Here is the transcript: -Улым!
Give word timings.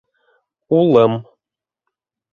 -Улым! 0.79 1.13